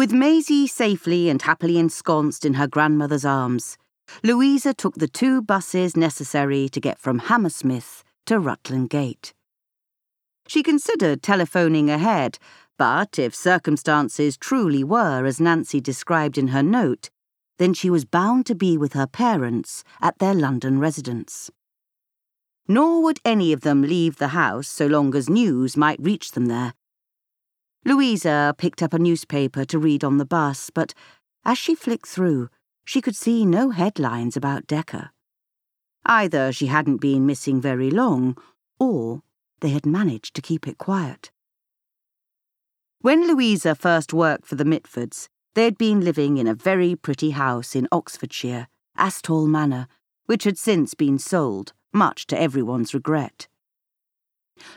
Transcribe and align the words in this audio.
With 0.00 0.14
Maisie 0.14 0.66
safely 0.66 1.28
and 1.28 1.42
happily 1.42 1.76
ensconced 1.76 2.46
in 2.46 2.54
her 2.54 2.66
grandmother's 2.66 3.26
arms, 3.26 3.76
Louisa 4.24 4.72
took 4.72 4.94
the 4.94 5.06
two 5.06 5.42
buses 5.42 5.94
necessary 5.94 6.70
to 6.70 6.80
get 6.80 6.98
from 6.98 7.18
Hammersmith 7.18 8.02
to 8.24 8.38
Rutland 8.38 8.88
Gate. 8.88 9.34
She 10.48 10.62
considered 10.62 11.22
telephoning 11.22 11.90
ahead, 11.90 12.38
but 12.78 13.18
if 13.18 13.34
circumstances 13.34 14.38
truly 14.38 14.82
were 14.82 15.26
as 15.26 15.38
Nancy 15.38 15.82
described 15.82 16.38
in 16.38 16.48
her 16.48 16.62
note, 16.62 17.10
then 17.58 17.74
she 17.74 17.90
was 17.90 18.06
bound 18.06 18.46
to 18.46 18.54
be 18.54 18.78
with 18.78 18.94
her 18.94 19.06
parents 19.06 19.84
at 20.00 20.18
their 20.18 20.32
London 20.32 20.78
residence. 20.78 21.50
Nor 22.66 23.02
would 23.02 23.20
any 23.22 23.52
of 23.52 23.60
them 23.60 23.82
leave 23.82 24.16
the 24.16 24.28
house 24.28 24.66
so 24.66 24.86
long 24.86 25.14
as 25.14 25.28
news 25.28 25.76
might 25.76 26.00
reach 26.00 26.32
them 26.32 26.46
there. 26.46 26.72
Louisa 27.84 28.54
picked 28.58 28.82
up 28.82 28.92
a 28.92 28.98
newspaper 28.98 29.64
to 29.64 29.78
read 29.78 30.04
on 30.04 30.18
the 30.18 30.26
bus, 30.26 30.70
but 30.70 30.92
as 31.44 31.56
she 31.56 31.74
flicked 31.74 32.06
through, 32.06 32.48
she 32.84 33.00
could 33.00 33.16
see 33.16 33.46
no 33.46 33.70
headlines 33.70 34.36
about 34.36 34.66
Decca. 34.66 35.12
Either 36.04 36.52
she 36.52 36.66
hadn't 36.66 36.98
been 36.98 37.26
missing 37.26 37.60
very 37.60 37.90
long, 37.90 38.36
or 38.78 39.22
they 39.60 39.70
had 39.70 39.86
managed 39.86 40.34
to 40.34 40.42
keep 40.42 40.66
it 40.66 40.78
quiet. 40.78 41.30
When 43.00 43.26
Louisa 43.26 43.74
first 43.74 44.12
worked 44.12 44.46
for 44.46 44.56
the 44.56 44.64
Mitfords, 44.64 45.28
they 45.54 45.64
had 45.64 45.78
been 45.78 46.00
living 46.00 46.36
in 46.36 46.46
a 46.46 46.54
very 46.54 46.94
pretty 46.94 47.30
house 47.30 47.74
in 47.74 47.88
Oxfordshire, 47.90 48.68
Asthall 48.98 49.48
Manor, 49.48 49.88
which 50.26 50.44
had 50.44 50.58
since 50.58 50.94
been 50.94 51.18
sold, 51.18 51.72
much 51.92 52.26
to 52.26 52.40
everyone's 52.40 52.94
regret. 52.94 53.48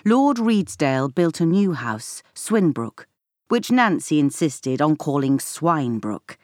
Lord 0.06 0.38
Redesdale 0.38 1.10
built 1.14 1.40
a 1.40 1.46
new 1.46 1.74
house, 1.74 2.24
Swinbrook, 2.34 3.08
which 3.48 3.72
Nancy 3.72 4.20
insisted 4.20 4.82
on 4.82 4.96
calling 4.96 5.38
Swinebrook. 5.40 6.38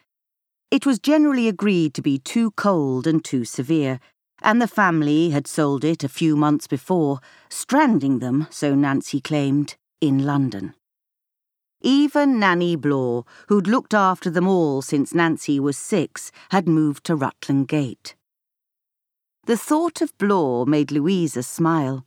It 0.71 0.85
was 0.85 0.99
generally 0.99 1.47
agreed 1.47 1.93
to 1.95 2.01
be 2.01 2.19
too 2.19 2.51
cold 2.51 3.07
and 3.07 3.23
too 3.23 3.45
severe, 3.45 3.99
and 4.41 4.61
the 4.61 4.67
family 4.67 5.31
had 5.31 5.47
sold 5.47 5.83
it 5.83 6.03
a 6.03 6.09
few 6.09 6.35
months 6.35 6.67
before, 6.67 7.19
stranding 7.49 8.19
them, 8.19 8.47
so 8.49 8.75
Nancy 8.75 9.19
claimed, 9.19 9.75
in 9.99 10.25
London. 10.25 10.75
Even 11.81 12.39
Nanny 12.39 12.75
Blore, 12.75 13.25
who'd 13.47 13.67
looked 13.67 13.93
after 13.93 14.29
them 14.29 14.47
all 14.47 14.81
since 14.81 15.13
Nancy 15.13 15.59
was 15.59 15.77
six, 15.77 16.31
had 16.51 16.67
moved 16.67 17.05
to 17.05 17.15
Rutland 17.15 17.67
Gate. 17.67 18.15
The 19.45 19.57
thought 19.57 20.01
of 20.01 20.17
Blore 20.17 20.65
made 20.65 20.91
Louisa 20.91 21.41
smile. 21.41 22.05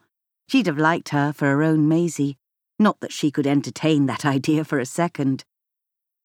She'd 0.49 0.67
have 0.67 0.79
liked 0.79 1.11
her 1.11 1.33
for 1.33 1.47
her 1.47 1.63
own 1.63 1.89
Maisie, 1.89 2.37
not 2.79 3.01
that 3.01 3.13
she 3.13 3.31
could 3.31 3.47
entertain 3.47 4.07
that 4.07 4.25
idea 4.37 4.65
for 4.65 4.79
a 4.79 4.87
second. 4.87 5.45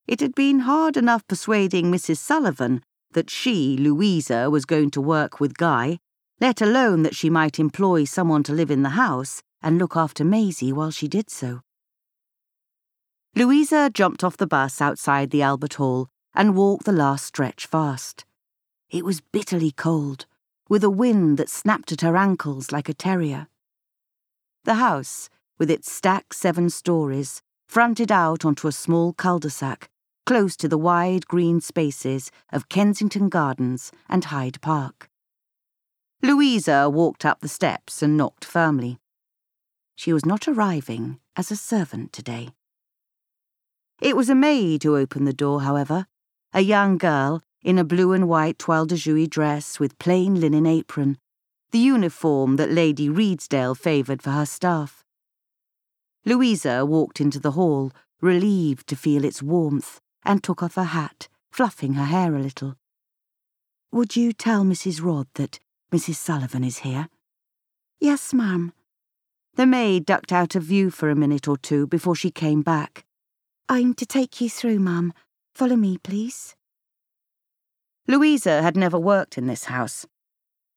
It 0.08 0.22
had 0.22 0.36
been 0.36 0.60
hard 0.60 0.98
enough 0.98 1.28
persuading 1.28 1.92
Mrs. 1.92 2.18
Sullivan 2.18 2.82
that 3.12 3.30
she, 3.30 3.78
Louisa, 3.78 4.50
was 4.50 4.66
going 4.66 4.92
to 4.92 5.02
work 5.02 5.40
with 5.40 5.58
Guy, 5.58 6.00
let 6.40 6.62
alone 6.62 7.04
that 7.04 7.16
she 7.16 7.30
might 7.30 7.60
employ 7.60 8.04
someone 8.06 8.44
to 8.44 8.54
live 8.54 8.72
in 8.72 8.84
the 8.84 8.90
house 8.90 9.42
and 9.62 9.78
look 9.78 9.96
after 9.96 10.24
Maisie 10.24 10.72
while 10.72 10.92
she 10.92 11.08
did 11.08 11.30
so. 11.30 11.62
Louisa 13.36 13.90
jumped 13.94 14.24
off 14.24 14.38
the 14.38 14.48
bus 14.48 14.82
outside 14.82 15.30
the 15.30 15.42
Albert 15.42 15.76
Hall 15.76 16.10
and 16.34 16.56
walked 16.56 16.86
the 16.86 16.92
last 16.92 17.26
stretch 17.26 17.66
fast. 17.66 18.26
It 18.90 19.04
was 19.04 19.22
bitterly 19.22 19.72
cold, 19.72 20.26
with 20.70 20.84
a 20.84 20.90
wind 20.90 21.38
that 21.38 21.50
snapped 21.50 21.92
at 21.92 22.02
her 22.02 22.16
ankles 22.16 22.72
like 22.72 22.88
a 22.88 22.94
terrier. 22.94 23.48
The 24.68 24.76
house, 24.76 25.30
with 25.58 25.72
its 25.72 25.90
stacked 25.90 26.36
seven 26.36 26.70
stories, 26.70 27.42
fronted 27.70 28.12
out 28.12 28.44
onto 28.44 28.68
a 28.68 28.74
small 28.74 29.14
cul-de-sac 29.14 29.90
close 30.26 30.58
to 30.58 30.68
the 30.68 30.78
wide 30.78 31.26
green 31.26 31.62
spaces 31.62 32.32
of 32.52 32.68
Kensington 32.68 33.30
Gardens 33.30 33.94
and 34.10 34.26
Hyde 34.26 34.60
Park. 34.60 35.10
Louisa 36.22 36.90
walked 36.90 37.24
up 37.24 37.40
the 37.40 37.48
steps 37.48 38.02
and 38.02 38.18
knocked 38.18 38.44
firmly. 38.44 39.00
She 39.96 40.12
was 40.12 40.26
not 40.26 40.50
arriving 40.50 41.22
as 41.38 41.50
a 41.50 41.56
servant 41.56 42.12
today. 42.12 42.50
It 44.02 44.18
was 44.18 44.30
a 44.30 44.36
maid 44.36 44.84
who 44.84 44.98
opened 44.98 45.30
the 45.30 45.32
door, 45.32 45.62
however, 45.62 46.08
a 46.52 46.60
young 46.60 46.98
girl 46.98 47.42
in 47.64 47.78
a 47.78 47.86
blue 47.86 48.12
and 48.12 48.28
white 48.28 48.60
toile 48.60 48.86
de 48.86 48.96
jouy 48.96 49.30
dress 49.30 49.80
with 49.80 49.98
plain 49.98 50.42
linen 50.42 50.66
apron, 50.66 51.20
the 51.78 51.84
uniform 51.84 52.56
that 52.56 52.72
Lady 52.72 53.08
Redesdale 53.08 53.78
favoured 53.78 54.24
for 54.24 54.32
her 54.32 54.48
staff. 54.48 55.06
Louisa 56.26 56.84
walked 56.84 57.22
into 57.22 57.40
the 57.40 57.52
hall, 57.52 57.92
relieved 58.20 58.88
to 58.88 58.96
feel 58.96 59.24
its 59.24 59.44
warmth, 59.44 60.02
and 60.26 60.44
took 60.44 60.64
off 60.64 60.74
her 60.74 60.86
hat, 60.86 61.28
fluffing 61.52 61.94
her 61.94 62.06
hair 62.06 62.36
a 62.36 62.40
little. 62.40 62.78
Would 63.92 64.16
you 64.16 64.34
tell 64.34 64.64
Mrs. 64.64 65.04
Rodd 65.04 65.28
that 65.36 65.60
Mrs. 65.92 66.16
Sullivan 66.16 66.64
is 66.64 66.80
here? 66.80 67.10
Yes, 68.00 68.34
ma'am. 68.34 68.74
The 69.54 69.68
maid 69.68 70.04
ducked 70.08 70.32
out 70.32 70.56
of 70.56 70.64
view 70.64 70.90
for 70.90 71.12
a 71.12 71.16
minute 71.16 71.48
or 71.48 71.58
two 71.58 71.86
before 71.86 72.16
she 72.16 72.32
came 72.32 72.64
back. 72.64 73.06
I'm 73.70 73.94
to 73.94 74.06
take 74.08 74.42
you 74.42 74.50
through, 74.50 74.80
ma'am. 74.80 75.14
Follow 75.54 75.76
me, 75.76 76.00
please. 76.00 76.56
Louisa 78.08 78.64
had 78.64 78.76
never 78.76 78.98
worked 78.98 79.38
in 79.38 79.46
this 79.46 79.66
house. 79.66 80.08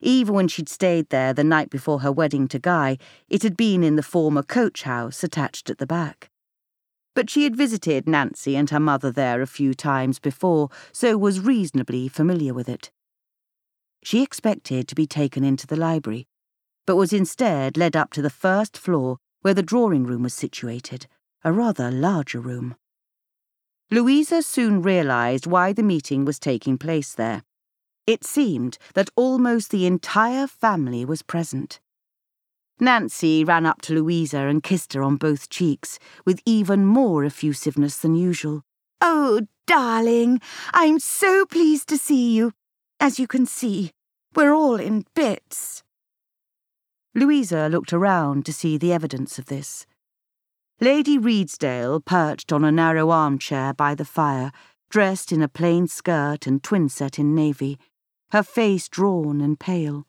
Even 0.00 0.34
when 0.34 0.48
she'd 0.48 0.68
stayed 0.68 1.10
there 1.10 1.34
the 1.34 1.44
night 1.44 1.68
before 1.68 2.00
her 2.00 2.10
wedding 2.10 2.48
to 2.48 2.58
Guy, 2.58 2.96
it 3.28 3.42
had 3.42 3.56
been 3.56 3.82
in 3.82 3.96
the 3.96 4.02
former 4.02 4.42
coach 4.42 4.82
house 4.82 5.22
attached 5.22 5.68
at 5.68 5.78
the 5.78 5.86
back. 5.86 6.30
But 7.14 7.28
she 7.28 7.44
had 7.44 7.56
visited 7.56 8.08
Nancy 8.08 8.56
and 8.56 8.70
her 8.70 8.80
mother 8.80 9.10
there 9.10 9.42
a 9.42 9.46
few 9.46 9.74
times 9.74 10.18
before, 10.18 10.70
so 10.92 11.18
was 11.18 11.40
reasonably 11.40 12.08
familiar 12.08 12.54
with 12.54 12.68
it. 12.68 12.90
She 14.02 14.22
expected 14.22 14.88
to 14.88 14.94
be 14.94 15.06
taken 15.06 15.44
into 15.44 15.66
the 15.66 15.76
library, 15.76 16.26
but 16.86 16.96
was 16.96 17.12
instead 17.12 17.76
led 17.76 17.94
up 17.94 18.10
to 18.12 18.22
the 18.22 18.30
first 18.30 18.78
floor 18.78 19.18
where 19.42 19.54
the 19.54 19.62
drawing 19.62 20.04
room 20.04 20.22
was 20.22 20.34
situated, 20.34 21.06
a 21.44 21.52
rather 21.52 21.90
larger 21.90 22.40
room. 22.40 22.76
Louisa 23.90 24.40
soon 24.42 24.80
realised 24.80 25.46
why 25.46 25.72
the 25.72 25.82
meeting 25.82 26.24
was 26.24 26.38
taking 26.38 26.78
place 26.78 27.12
there. 27.12 27.42
It 28.10 28.24
seemed 28.24 28.76
that 28.94 29.08
almost 29.14 29.70
the 29.70 29.86
entire 29.86 30.48
family 30.48 31.04
was 31.04 31.22
present. 31.22 31.78
Nancy 32.80 33.44
ran 33.44 33.64
up 33.64 33.80
to 33.82 33.94
Louisa 33.94 34.48
and 34.48 34.64
kissed 34.64 34.94
her 34.94 35.02
on 35.04 35.14
both 35.14 35.48
cheeks, 35.48 36.00
with 36.24 36.40
even 36.44 36.84
more 36.84 37.24
effusiveness 37.24 37.98
than 37.98 38.16
usual. 38.16 38.64
Oh, 39.00 39.42
darling, 39.64 40.40
I'm 40.72 40.98
so 40.98 41.46
pleased 41.46 41.88
to 41.90 41.96
see 41.96 42.34
you. 42.34 42.50
As 42.98 43.20
you 43.20 43.28
can 43.28 43.46
see, 43.46 43.92
we're 44.34 44.52
all 44.52 44.80
in 44.80 45.04
bits. 45.14 45.84
Louisa 47.14 47.68
looked 47.68 47.92
around 47.92 48.44
to 48.46 48.52
see 48.52 48.76
the 48.76 48.92
evidence 48.92 49.38
of 49.38 49.46
this. 49.46 49.86
Lady 50.80 51.16
Redesdale 51.16 52.04
perched 52.04 52.52
on 52.52 52.64
a 52.64 52.72
narrow 52.72 53.10
armchair 53.10 53.72
by 53.72 53.94
the 53.94 54.04
fire, 54.04 54.50
dressed 54.90 55.30
in 55.30 55.42
a 55.42 55.48
plain 55.48 55.86
skirt 55.86 56.48
and 56.48 56.60
twinset 56.60 57.16
in 57.16 57.36
navy, 57.36 57.78
her 58.32 58.42
face 58.42 58.88
drawn 58.88 59.40
and 59.40 59.58
pale. 59.58 60.06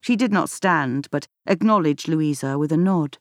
She 0.00 0.16
did 0.16 0.32
not 0.32 0.50
stand, 0.50 1.08
but 1.10 1.28
acknowledged 1.46 2.08
Louisa 2.08 2.58
with 2.58 2.72
a 2.72 2.76
nod. 2.76 3.18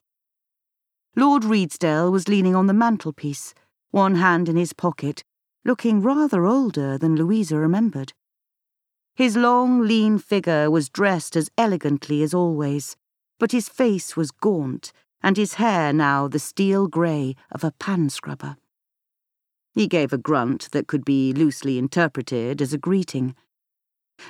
Lord 1.15 1.43
Redesdale 1.43 2.11
was 2.11 2.27
leaning 2.27 2.55
on 2.55 2.67
the 2.67 2.73
mantelpiece, 2.73 3.53
one 3.91 4.15
hand 4.15 4.47
in 4.47 4.55
his 4.55 4.73
pocket, 4.73 5.23
looking 5.65 6.01
rather 6.01 6.45
older 6.45 6.97
than 6.97 7.15
Louisa 7.15 7.57
remembered. 7.57 8.13
His 9.15 9.35
long, 9.35 9.81
lean 9.81 10.19
figure 10.19 10.69
was 10.69 10.89
dressed 10.89 11.35
as 11.35 11.49
elegantly 11.57 12.21
as 12.21 12.33
always, 12.33 12.95
but 13.39 13.51
his 13.51 13.67
face 13.67 14.15
was 14.15 14.31
gaunt 14.31 14.91
and 15.21 15.37
his 15.37 15.55
hair 15.55 15.91
now 15.91 16.27
the 16.27 16.39
steel 16.39 16.87
grey 16.87 17.35
of 17.51 17.63
a 17.63 17.71
pan 17.71 18.09
scrubber. 18.09 18.57
He 19.73 19.87
gave 19.87 20.13
a 20.13 20.17
grunt 20.17 20.69
that 20.71 20.87
could 20.87 21.03
be 21.03 21.33
loosely 21.33 21.77
interpreted 21.77 22.61
as 22.61 22.73
a 22.73 22.77
greeting. 22.77 23.35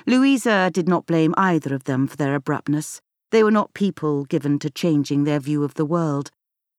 Louisa 0.06 0.70
did 0.72 0.88
not 0.88 1.06
blame 1.06 1.34
either 1.36 1.74
of 1.74 1.84
them 1.84 2.06
for 2.06 2.16
their 2.16 2.34
abruptness. 2.34 3.00
They 3.30 3.42
were 3.42 3.50
not 3.50 3.74
people 3.74 4.24
given 4.24 4.58
to 4.60 4.70
changing 4.70 5.24
their 5.24 5.40
view 5.40 5.64
of 5.64 5.74
the 5.74 5.84
world, 5.84 6.30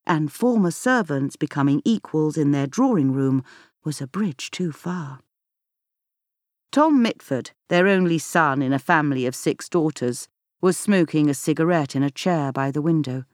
and 0.06 0.32
former 0.32 0.72
servants 0.72 1.36
becoming 1.36 1.82
equals 1.86 2.38
in 2.38 2.52
their 2.52 2.66
drawing 2.66 3.12
room 3.12 3.44
was 3.84 4.02
a 4.02 4.08
bridge 4.08 4.50
too 4.52 4.72
far. 4.72 5.20
Tom 6.72 7.02
Mitford, 7.02 7.52
their 7.68 7.88
only 7.88 8.18
son 8.18 8.62
in 8.62 8.74
a 8.74 8.80
family 8.80 9.26
of 9.26 9.36
six 9.36 9.70
daughters, 9.70 10.28
was 10.62 10.78
smoking 10.78 11.30
a 11.30 11.34
cigarette 11.34 11.96
in 11.96 12.04
a 12.04 12.12
chair 12.12 12.52
by 12.52 12.72
the 12.72 12.82
window. 12.82 13.26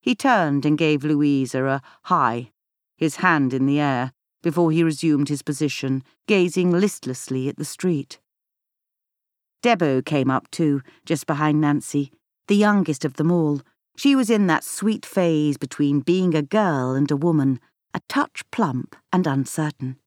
He 0.00 0.14
turned 0.14 0.64
and 0.64 0.78
gave 0.78 1.04
Louisa 1.04 1.64
a 1.64 1.82
hi, 2.04 2.52
his 2.96 3.16
hand 3.16 3.52
in 3.52 3.66
the 3.66 3.80
air, 3.80 4.12
before 4.42 4.70
he 4.70 4.82
resumed 4.82 5.28
his 5.28 5.42
position, 5.42 6.02
gazing 6.26 6.70
listlessly 6.70 7.48
at 7.48 7.56
the 7.56 7.64
street. 7.64 8.18
Debo 9.62 10.04
came 10.04 10.30
up 10.30 10.50
too, 10.50 10.82
just 11.04 11.26
behind 11.26 11.60
Nancy, 11.60 12.12
the 12.46 12.56
youngest 12.56 13.04
of 13.04 13.14
them 13.14 13.32
all. 13.32 13.60
She 13.96 14.14
was 14.14 14.30
in 14.30 14.46
that 14.46 14.62
sweet 14.62 15.04
phase 15.04 15.56
between 15.56 16.00
being 16.00 16.34
a 16.34 16.42
girl 16.42 16.92
and 16.92 17.10
a 17.10 17.16
woman, 17.16 17.58
a 17.92 18.00
touch 18.08 18.42
plump 18.52 18.94
and 19.12 19.26
uncertain. 19.26 19.98